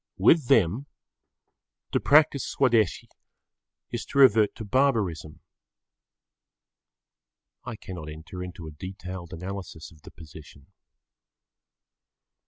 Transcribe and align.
With 0.17 0.47
them 0.47 0.87
to 1.91 1.99
practise 1.99 2.43
Swadeshi 2.43 3.07
is 3.91 4.03
to 4.05 4.17
revert 4.17 4.55
to 4.55 4.65
barbarism. 4.65 5.41
I 7.65 7.75
cannot 7.75 8.09
enter 8.09 8.41
into 8.43 8.65
a 8.65 8.71
detailed 8.71 9.31
analysis 9.31 9.91
of 9.91 10.01
the 10.01 10.09
position. 10.09 10.71